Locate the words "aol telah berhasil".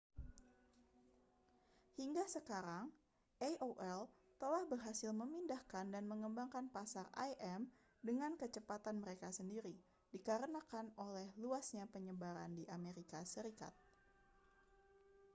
3.49-5.11